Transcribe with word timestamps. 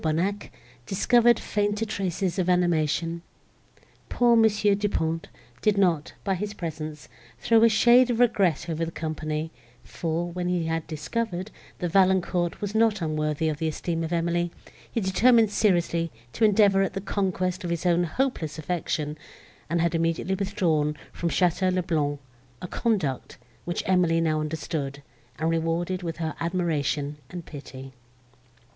Bonnac, 0.01 0.49
discovered 0.87 1.39
fainter 1.39 1.85
traces 1.85 2.39
of 2.39 2.49
animation. 2.49 3.21
Poor 4.09 4.35
Mons. 4.35 4.59
Du 4.63 4.89
Pont 4.89 5.27
did 5.61 5.77
not, 5.77 6.13
by 6.23 6.33
his 6.33 6.55
presence, 6.55 7.07
throw 7.37 7.63
a 7.63 7.69
shade 7.69 8.09
of 8.09 8.19
regret 8.19 8.67
over 8.67 8.83
the 8.83 8.89
company; 8.91 9.51
for, 9.83 10.31
when 10.31 10.47
he 10.47 10.65
had 10.65 10.87
discovered, 10.87 11.51
that 11.77 11.91
Valancourt 11.91 12.61
was 12.61 12.73
not 12.73 12.99
unworthy 12.99 13.47
of 13.47 13.59
the 13.59 13.67
esteem 13.67 14.03
of 14.03 14.11
Emily, 14.11 14.49
he 14.91 14.99
determined 14.99 15.51
seriously 15.51 16.11
to 16.33 16.43
endeavour 16.43 16.81
at 16.81 16.93
the 16.93 16.99
conquest 17.01 17.63
of 17.63 17.69
his 17.69 17.85
own 17.85 18.05
hopeless 18.05 18.57
affection, 18.57 19.19
and 19.69 19.81
had 19.81 19.93
immediately 19.93 20.33
withdrawn 20.33 20.97
from 21.13 21.29
Château 21.29 21.71
le 21.71 21.83
Blanc—a 21.83 22.67
conduct, 22.69 23.37
which 23.65 23.83
Emily 23.85 24.19
now 24.19 24.39
understood, 24.41 25.03
and 25.37 25.51
rewarded 25.51 26.01
with 26.01 26.17
her 26.17 26.33
admiration 26.39 27.17
and 27.29 27.45
pity. 27.45 27.93